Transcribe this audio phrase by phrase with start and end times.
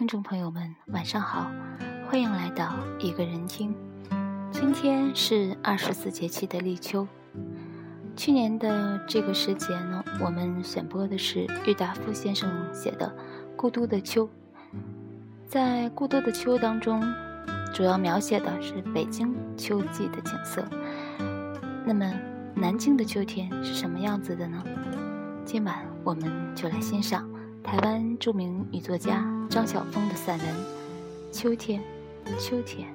[0.00, 1.52] 听众朋友们，晚上好，
[2.08, 3.74] 欢迎来到一个人听。
[4.50, 7.06] 今天是二十四节气的立秋。
[8.16, 13.14] 去年的这个时节呢，我们选播的是郁达夫先生写的
[13.56, 14.26] 《故都的秋》。
[15.46, 17.02] 在《故都的秋》当中，
[17.74, 20.64] 主要描写的是北京秋季的景色。
[21.84, 22.10] 那么，
[22.54, 24.64] 南京的秋天是什么样子的呢？
[25.44, 27.29] 今晚我们就来欣赏。
[27.62, 30.48] 台湾著名女作家张晓峰的散文
[31.30, 31.82] 《秋天，
[32.38, 32.88] 秋天》。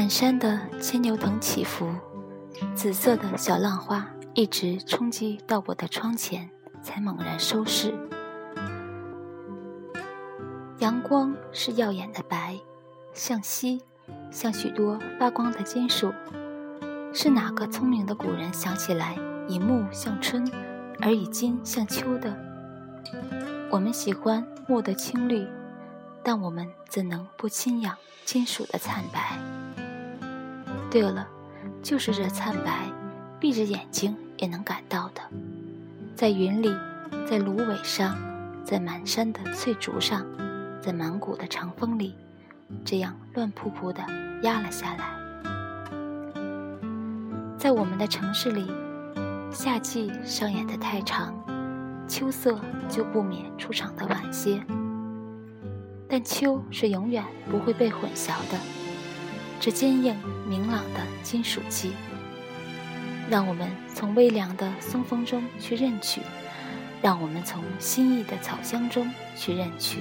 [0.00, 1.86] 满山的牵牛藤起伏，
[2.74, 6.48] 紫色的小浪花一直冲击到我的窗前，
[6.82, 7.92] 才猛然收拾。
[10.78, 12.58] 阳光是耀眼的白，
[13.12, 13.82] 像锡，
[14.30, 16.10] 像许多发光的金属。
[17.12, 20.50] 是哪个聪明的古人想起来以木像春，
[21.02, 22.34] 而以金像秋的？
[23.70, 25.46] 我们喜欢木的青绿，
[26.24, 29.38] 但我们怎能不亲仰金属的惨白？
[30.90, 31.26] 对了，
[31.82, 32.90] 就是这惨白，
[33.38, 35.22] 闭着眼睛也能感到的。
[36.16, 36.74] 在云里，
[37.24, 38.18] 在芦苇上，
[38.64, 40.26] 在满山的翠竹上，
[40.80, 42.16] 在满谷的长风里，
[42.84, 44.02] 这样乱扑扑的
[44.42, 45.14] 压了下来。
[47.56, 48.68] 在我们的城市里，
[49.52, 51.32] 夏季上演的太长，
[52.08, 52.58] 秋色
[52.88, 54.60] 就不免出场的晚些。
[56.08, 58.79] 但秋是永远不会被混淆的。
[59.60, 60.16] 这坚硬
[60.48, 61.92] 明朗的金属肌，
[63.28, 66.22] 让我们从微凉的松风中去认取，
[67.02, 69.98] 让我们从新意的草香中去认取。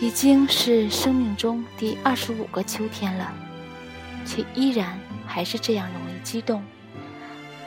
[0.00, 3.30] 已经是生命中第二十五个秋天了，
[4.24, 6.62] 却依然还是这样容易激动。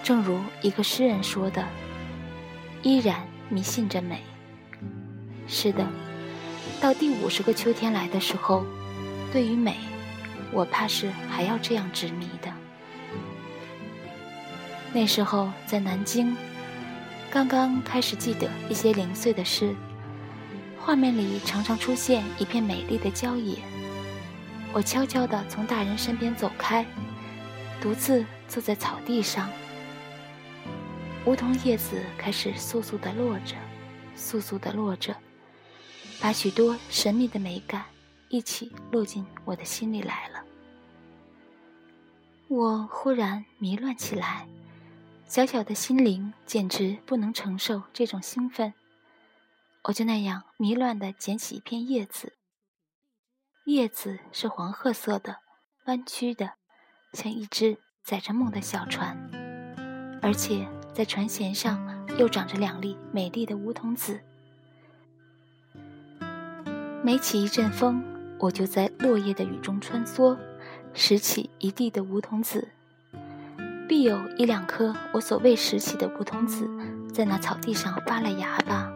[0.02, 1.64] 正如一个诗人说的
[2.82, 4.24] ：“依然迷信着美。”
[5.48, 5.88] 是的。
[6.82, 8.66] 到第五十个秋天来的时候，
[9.32, 9.78] 对于美，
[10.52, 12.52] 我怕是还要这样执迷的。
[14.92, 16.36] 那时候在南京，
[17.32, 19.74] 刚刚开始记得一些零碎的事，
[20.80, 23.58] 画面里常常出现一片美丽的郊野。
[24.74, 26.86] 我悄悄地从大人身边走开，
[27.82, 29.50] 独自坐在草地上，
[31.26, 33.56] 梧桐叶子开始簌簌地落着，
[34.18, 35.16] 簌簌地落着。
[36.24, 37.84] 把许多神秘的美感
[38.30, 40.42] 一起落进我的心里来了。
[42.48, 44.48] 我忽然迷乱起来，
[45.28, 48.74] 小小的心灵简直不能承受这种兴奋。
[49.84, 52.38] 我就那样迷乱地捡起一片叶子，
[53.66, 55.40] 叶子是黄褐色的，
[55.88, 56.54] 弯曲的，
[57.12, 59.30] 像一只载着梦的小船，
[60.22, 64.24] 而且在船舷上又长着两粒美丽的梧桐籽。
[67.06, 68.02] 每起一阵风，
[68.40, 70.38] 我就在落叶的雨中穿梭，
[70.94, 72.70] 拾起一地的梧桐籽，
[73.90, 76.66] 必有一两颗我所未拾起的梧桐籽，
[77.12, 78.90] 在那草地上发了芽吧。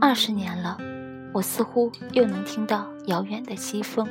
[0.00, 0.78] 二十年了，
[1.32, 4.08] 我似乎又能听到遥远的西风，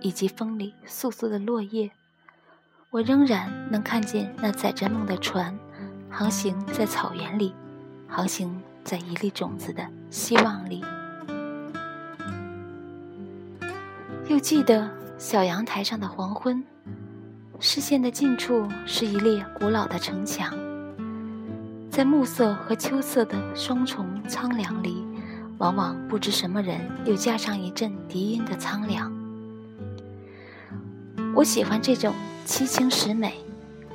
[0.00, 1.90] 以及风里簌簌的落叶。
[2.90, 5.58] 我仍然能看见那载着梦的船，
[6.08, 7.52] 航行在草原里，
[8.06, 10.84] 航行在一粒种子的希望里。
[14.26, 14.88] 又记得
[15.18, 16.64] 小阳台上的黄昏，
[17.60, 20.56] 视线的近处是一列古老的城墙，
[21.90, 25.04] 在暮色和秋色的双重苍凉里，
[25.58, 29.12] 往往不知什么人又加上一阵笛音的苍凉。
[31.34, 32.14] 我喜欢这种
[32.46, 33.34] 凄清实美、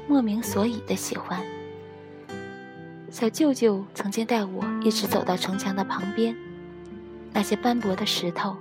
[0.07, 1.41] 莫名所以的喜欢。
[3.09, 6.35] 小舅舅曾经带我一直走到城墙的旁边，
[7.33, 8.55] 那些斑驳的石头。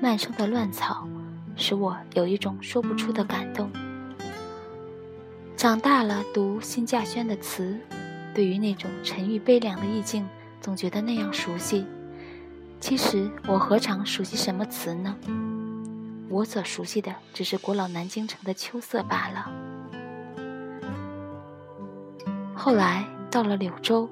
[0.00, 1.08] 漫生的乱草，
[1.56, 3.70] 使我有一种说不出的感动。
[5.56, 7.78] 长大了，读辛稼轩的词，
[8.34, 10.28] 对于那种沉郁悲凉的意境，
[10.60, 11.86] 总觉得那样熟悉。
[12.78, 15.16] 其实我何尝熟悉什么词呢？
[16.28, 19.50] 我所熟悉的，只是古老南京城的秋色罢了。
[22.54, 24.10] 后来到了柳州，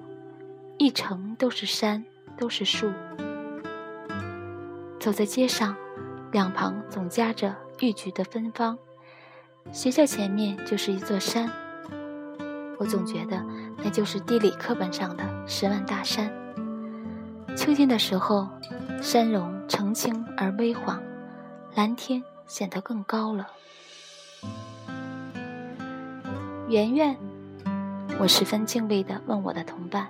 [0.78, 2.02] 一城都是山，
[2.38, 2.90] 都是树。
[5.04, 5.76] 走在街上，
[6.32, 8.78] 两旁总夹着玉菊的芬芳。
[9.70, 11.46] 学校前面就是一座山，
[12.78, 13.44] 我总觉得
[13.76, 16.32] 那就是地理课本上的十万大山。
[17.54, 18.48] 秋天的时候，
[19.02, 20.98] 山容澄清而微黄，
[21.74, 23.46] 蓝天显得更高了。
[26.70, 27.14] 圆圆，
[28.18, 30.08] 我十分敬畏地问我的同伴：“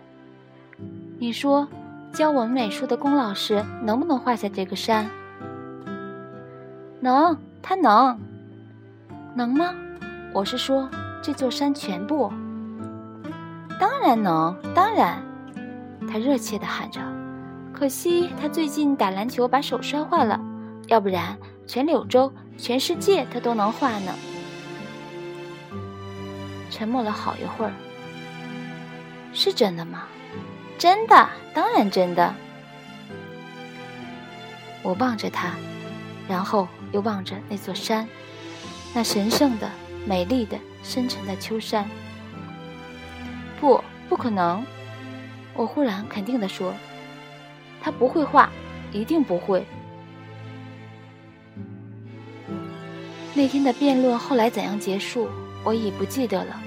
[1.18, 1.66] 你说，
[2.14, 5.10] 教我们美术的龚老师能不能画下这个山
[7.00, 8.18] ？”“能，他能。
[9.36, 9.74] ”“能吗
[10.32, 10.88] ？”“我是说
[11.20, 12.32] 这座山全部。
[13.80, 15.20] ”“当然能，当然。”
[16.08, 17.00] 他热切地喊着。
[17.72, 20.40] 可惜他最近打篮球把手摔坏了，
[20.86, 21.36] 要不然
[21.66, 24.12] 全柳州、全世界他都能画呢。
[26.70, 27.72] 沉默了好一会儿，
[29.32, 30.04] 是真的吗？
[30.84, 32.34] 真的，当然真的。
[34.82, 35.54] 我望着他，
[36.28, 38.06] 然后又望着那座山，
[38.92, 39.70] 那神圣的、
[40.04, 41.88] 美丽的、深沉的秋山。
[43.58, 44.62] 不，不可能！
[45.54, 46.74] 我忽然肯定地说。
[47.80, 48.50] 他不会画，
[48.92, 49.64] 一定不会。
[53.32, 55.30] 那天的辩论后来怎样结束，
[55.64, 56.60] 我已不记得了。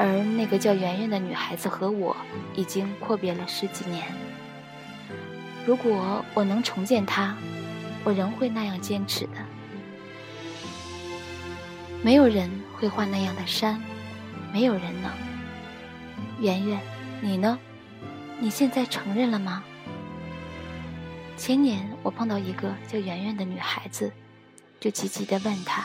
[0.00, 2.16] 而那个叫圆圆的女孩子和我
[2.54, 4.02] 已经阔别了十几年。
[5.66, 7.36] 如果我能重见她，
[8.02, 9.32] 我仍会那样坚持的。
[12.02, 13.78] 没有人会画那样的山，
[14.54, 15.12] 没有人能。
[16.40, 16.80] 圆圆，
[17.20, 17.58] 你呢？
[18.38, 19.62] 你现在承认了吗？
[21.36, 24.10] 前年我碰到一个叫圆圆的女孩子，
[24.80, 25.84] 就急急地问她，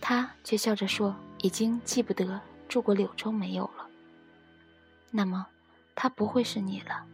[0.00, 3.88] 她却笑着说：“已经记不得住过柳州没有了。”
[5.10, 5.46] 那么，
[5.94, 7.06] 他不会是你了。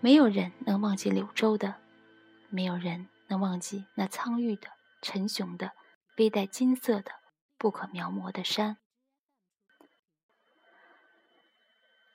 [0.00, 1.76] 没有人能忘记柳州的，
[2.50, 4.68] 没有人能忘记那苍郁的、
[5.00, 5.72] 沉雄的、
[6.14, 7.12] 背带金色的、
[7.56, 8.76] 不可描摹的山。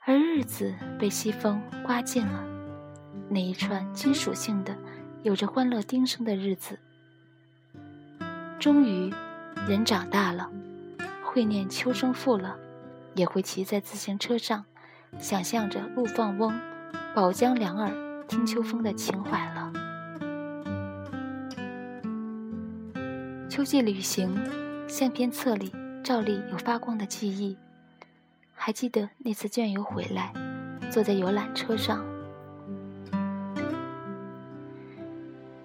[0.05, 2.43] 而日子被西风刮尽了。
[3.29, 4.77] 那一串金属性的、
[5.23, 6.77] 有着欢乐叮声的日子，
[8.59, 9.13] 终于，
[9.67, 10.51] 人长大了，
[11.33, 12.55] 会念秋声赋了，
[13.15, 14.63] 也会骑在自行车上，
[15.17, 16.53] 想象着陆放翁、
[17.15, 17.91] 宝江两耳
[18.27, 19.73] 听秋风的情怀了。
[23.49, 24.31] 秋季旅行，
[24.87, 27.57] 相片册里照例有发光的记忆。
[28.53, 30.31] 还记得那次卷游回来，
[30.91, 32.05] 坐在游览车上。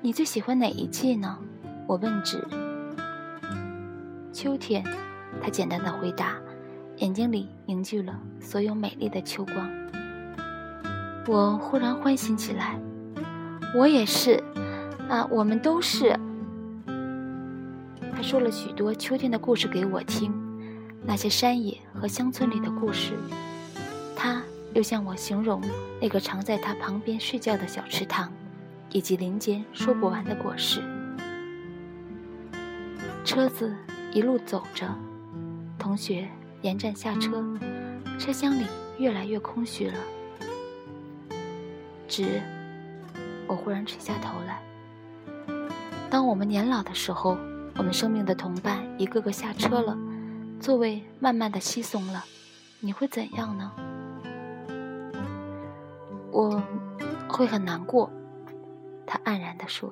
[0.01, 1.39] 你最喜欢哪一季呢？
[1.87, 2.43] 我问纸。
[4.33, 4.83] 秋天，
[5.43, 6.37] 他简单的回答，
[6.97, 9.71] 眼睛里凝聚了所有美丽的秋光。
[11.27, 12.79] 我忽然欢喜起来，
[13.75, 14.43] 我也是，
[15.09, 16.19] 啊，我们都是。
[18.15, 20.33] 他说了许多秋天的故事给我听，
[21.05, 23.13] 那些山野和乡村里的故事。
[24.17, 24.43] 他
[24.75, 25.61] 又向我形容
[26.01, 28.33] 那个常在他旁边睡觉的小池塘。
[28.91, 30.81] 以及林间说不完的果实。
[33.23, 33.75] 车子
[34.15, 34.89] 一路走着，
[35.89, 36.29] 同学
[36.61, 37.43] 沿站下车，
[38.19, 38.67] 车厢里
[38.99, 39.95] 越来越空虚了。
[42.07, 42.43] 直，
[43.47, 44.61] 我忽然垂下头来。
[46.11, 47.39] 当我们年老的时候，
[47.77, 49.97] 我们生命的同伴一个个下车了，
[50.61, 52.23] 座位慢慢的稀松了，
[52.81, 53.73] 你会怎样呢？
[56.31, 56.63] 我
[57.31, 58.11] 会很难过。
[59.07, 59.91] 他黯然地说：“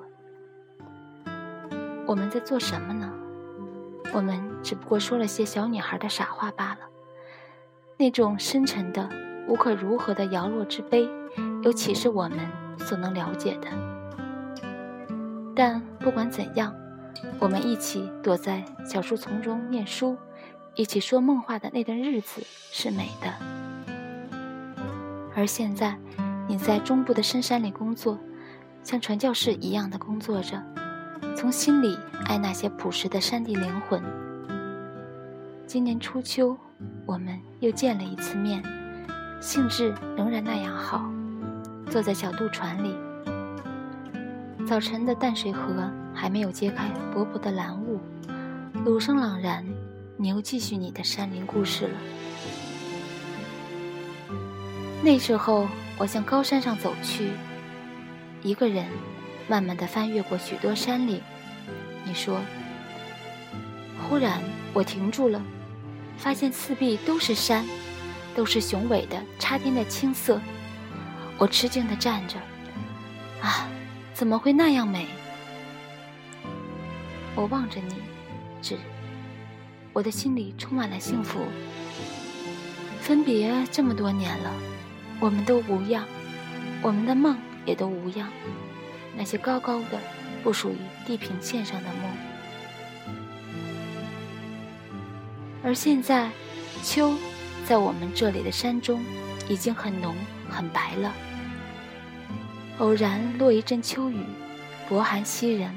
[2.05, 3.11] 我们在做什么呢？
[4.13, 6.79] 我们只不过说了些小女孩的傻话罢了。
[7.95, 9.09] 那种深沉的、
[9.47, 11.07] 无可如何的摇落之悲，
[11.63, 12.39] 又岂是我们
[12.77, 13.69] 所能了解的？
[15.55, 16.75] 但不管怎样，
[17.39, 20.17] 我们一起躲在小树丛中念书，
[20.75, 23.33] 一起说梦话的那段日子是美的。
[25.33, 25.97] 而现在，
[26.45, 28.19] 你在中部的深山里工作。”
[28.83, 30.61] 像传教士一样的工作着，
[31.37, 34.26] 从心里爱那些朴实的山地灵魂。
[35.67, 36.57] 今年初秋，
[37.05, 38.63] 我们又见了一次面，
[39.41, 41.11] 兴致仍然那样好。
[41.89, 42.95] 坐在小渡船里，
[44.65, 47.99] 早晨的淡水河还没有揭开薄薄的蓝雾，
[48.85, 49.65] 鲁声朗然，
[50.15, 51.97] 你又继续你的山林故事了。
[55.03, 57.31] 那时候，我向高山上走去。
[58.41, 58.85] 一个人，
[59.49, 61.21] 慢慢的翻越过许多山岭。
[62.05, 62.39] 你说，
[64.07, 64.39] 忽然
[64.73, 65.41] 我停住了，
[66.17, 67.65] 发现四壁都是山，
[68.35, 70.41] 都是雄伟的、插天的青色。
[71.37, 72.35] 我吃惊的站着，
[73.41, 73.67] 啊，
[74.13, 75.05] 怎么会那样美？
[77.35, 77.95] 我望着你，
[78.61, 78.75] 只，
[79.93, 81.39] 我的心里充满了幸福。
[82.99, 84.51] 分别这么多年了，
[85.19, 86.03] 我们都无恙，
[86.81, 88.27] 我们的梦也都无恙。
[89.15, 89.99] 那些高高的、
[90.43, 92.11] 不属于地平线上的梦，
[95.67, 96.31] 而现在，
[96.81, 97.13] 秋，
[97.65, 99.03] 在我们这里的山中，
[99.49, 100.15] 已经很浓、
[100.49, 101.13] 很白了。
[102.77, 104.23] 偶然落一阵秋雨，
[104.87, 105.69] 薄寒袭人，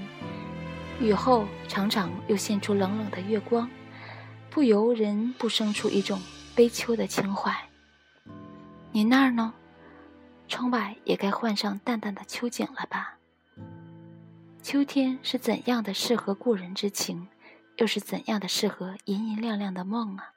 [1.01, 3.69] 雨后常常又现出冷冷的月光，
[4.49, 6.21] 不由人不生出一种。
[6.55, 7.53] 悲秋的情怀，
[8.93, 9.55] 你那儿呢？
[10.47, 13.17] 窗外也该换上淡淡的秋景了吧？
[14.63, 17.27] 秋天是怎样的适合故人之情，
[17.81, 20.35] 又是怎样的适合银银亮亮的梦啊？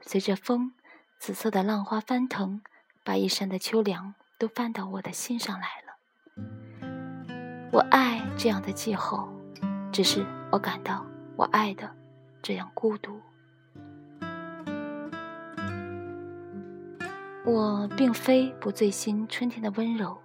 [0.00, 0.72] 随着风，
[1.20, 2.60] 紫色的浪花翻腾，
[3.04, 5.94] 把一山的秋凉都翻到我的心上来了。
[7.70, 9.28] 我爱这样的气候，
[9.92, 11.06] 只是我感到
[11.36, 11.88] 我爱的
[12.42, 13.20] 这样孤独。
[17.44, 20.20] 我并非不醉心春天的温柔，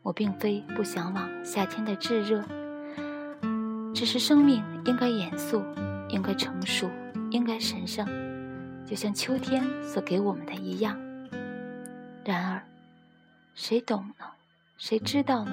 [0.00, 2.42] 我并非不向往夏天的炙热，
[3.94, 5.62] 只是生命应该严肃，
[6.08, 6.88] 应该成熟，
[7.30, 8.08] 应该神圣，
[8.86, 10.98] 就像秋天所给我们的一样。
[12.24, 12.62] 然而，
[13.54, 14.24] 谁懂呢？
[14.78, 15.52] 谁知道呢？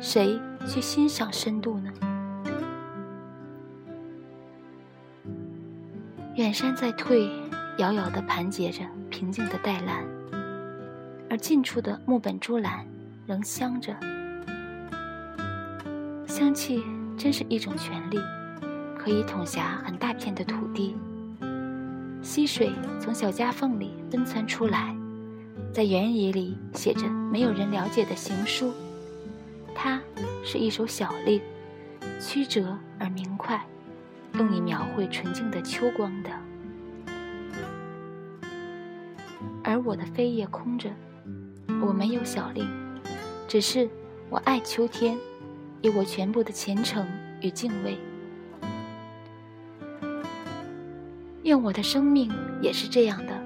[0.00, 1.92] 谁去欣赏深度呢？
[6.34, 7.30] 远山在退，
[7.78, 10.04] 遥遥地盘结着平静的黛蓝。
[11.30, 12.84] 而近处的木本珠兰
[13.28, 13.94] 仍香着，
[16.26, 16.82] 香气
[17.16, 18.18] 真是一种权利，
[19.06, 20.96] 可以统辖很大片的土地。
[22.22, 24.96] 溪水从小夹缝里奔窜出来，
[25.72, 28.72] 在原野里写着没有人了解的行书。
[29.76, 30.00] 它
[30.44, 31.40] 是一首小令，
[32.20, 33.64] 曲折而明快，
[34.34, 36.30] 用以描绘纯净的秋光的。
[39.62, 40.90] 而我的扉页空着。
[41.80, 42.68] 我没有小令，
[43.46, 43.88] 只是
[44.30, 45.16] 我爱秋天，
[45.80, 47.06] 以我全部的虔诚
[47.40, 47.96] 与敬畏。
[51.46, 52.28] 愿我的生命
[52.60, 53.40] 也是这样的，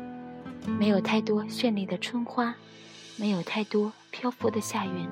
[0.79, 2.55] 没有太多绚丽的春花，
[3.19, 5.07] 没有太多漂浮的夏云，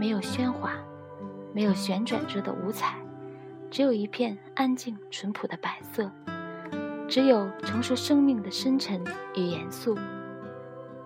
[0.00, 0.72] 没有喧哗，
[1.54, 2.96] 没有旋转着的五彩，
[3.70, 6.10] 只有一片安静淳朴的白色，
[7.08, 9.00] 只有成熟生命的深沉
[9.36, 9.96] 与严肃，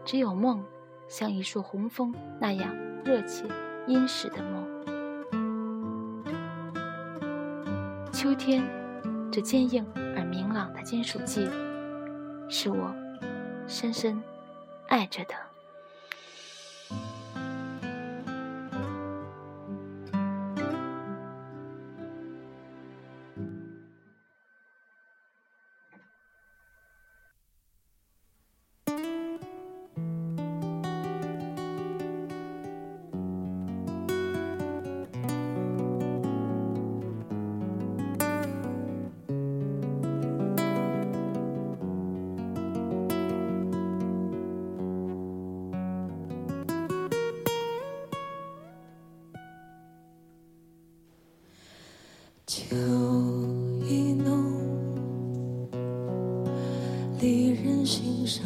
[0.04, 0.64] 只有梦。
[1.08, 2.74] 像一束红枫那样
[3.04, 3.44] 热切、
[3.86, 4.66] 殷实的梦。
[8.10, 8.64] 秋天，
[9.30, 9.86] 这坚硬
[10.28, 11.48] 明朗的金属剂，
[12.48, 12.94] 是我
[13.66, 14.22] 深深
[14.88, 15.34] 爱着的。
[52.58, 52.74] 秋
[53.86, 55.68] 意浓
[57.20, 58.42] 离人心上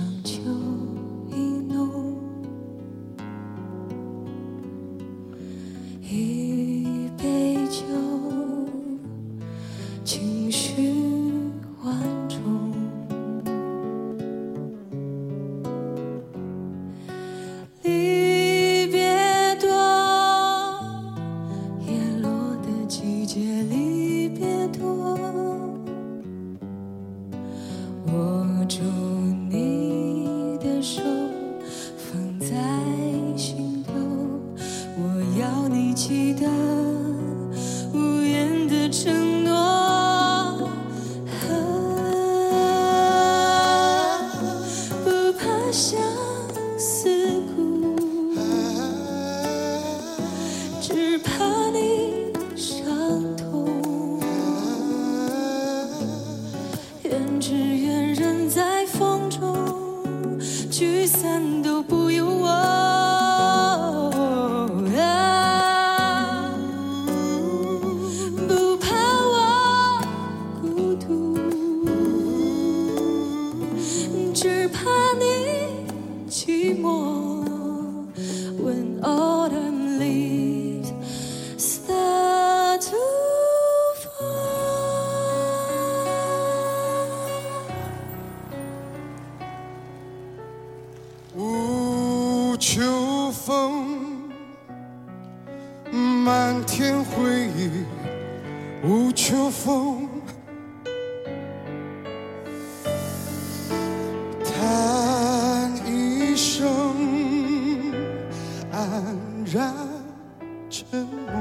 [110.81, 111.35] 沉默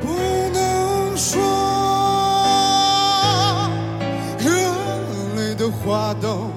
[0.00, 0.06] 不
[0.54, 1.42] 能说
[4.38, 4.46] 热
[5.34, 6.48] 泪的话都